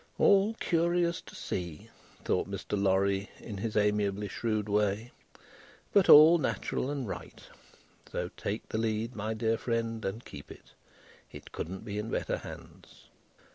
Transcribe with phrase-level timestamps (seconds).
[0.17, 1.91] "All curious to see,"
[2.25, 2.75] thought Mr.
[2.75, 5.11] Lorry, in his amiably shrewd way,
[5.93, 7.43] "but all natural and right;
[8.11, 10.73] so, take the lead, my dear friend, and keep it;
[11.31, 13.09] it couldn't be in better hands."